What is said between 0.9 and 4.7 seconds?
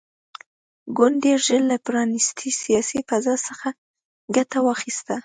ګوند ډېر ژر له پرانیستې سیاسي فضا څخه ګټه